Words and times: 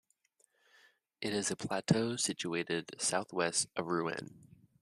It 1.21 1.31
is 1.31 1.51
a 1.51 1.55
plateau 1.55 2.15
situated 2.15 2.99
southwest 2.99 3.67
of 3.75 3.85
Rouen. 3.85 4.33